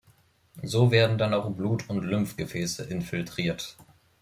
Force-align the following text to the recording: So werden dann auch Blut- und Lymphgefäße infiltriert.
So 0.63 0.89
werden 0.89 1.19
dann 1.19 1.35
auch 1.35 1.51
Blut- 1.51 1.87
und 1.87 2.01
Lymphgefäße 2.03 2.85
infiltriert. 2.85 3.77